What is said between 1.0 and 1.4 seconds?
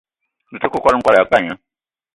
ya